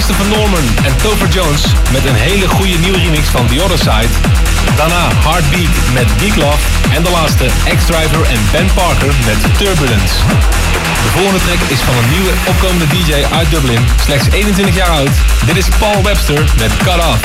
Christopher 0.00 0.38
Norman 0.38 0.64
en 0.84 0.96
Topher 0.96 1.28
Jones 1.28 1.62
met 1.92 2.04
een 2.04 2.14
hele 2.14 2.48
goede 2.48 2.78
nieuwe 2.78 2.98
remix 2.98 3.28
van 3.28 3.46
The 3.46 3.62
Other 3.64 3.78
Side. 3.78 4.12
Daarna 4.76 5.08
Heartbeat 5.26 5.74
met 5.92 6.06
Geek 6.18 6.36
Love. 6.36 6.62
En 6.94 7.02
de 7.02 7.10
laatste 7.10 7.46
X-Driver 7.76 8.22
en 8.34 8.40
Ben 8.52 8.68
Parker 8.74 9.12
met 9.26 9.58
Turbulence. 9.58 10.14
De 11.04 11.10
volgende 11.16 11.40
track 11.44 11.60
is 11.68 11.80
van 11.80 11.94
een 11.98 12.10
nieuwe 12.10 12.32
opkomende 12.46 12.86
DJ 12.86 13.12
uit 13.32 13.50
Dublin, 13.50 13.84
slechts 14.04 14.28
21 14.30 14.74
jaar 14.74 14.90
oud. 14.90 15.14
Dit 15.46 15.56
is 15.56 15.68
Paul 15.78 16.02
Webster 16.02 16.44
met 16.58 16.76
Cut 16.76 17.04
Off. 17.12 17.20